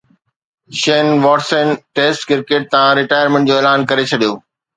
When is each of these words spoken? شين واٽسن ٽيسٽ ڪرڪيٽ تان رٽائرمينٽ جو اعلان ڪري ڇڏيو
شين 0.79 1.07
واٽسن 1.25 1.65
ٽيسٽ 1.95 2.21
ڪرڪيٽ 2.29 2.63
تان 2.73 2.87
رٽائرمينٽ 3.01 3.45
جو 3.49 3.55
اعلان 3.59 3.79
ڪري 3.89 4.03
ڇڏيو 4.11 4.33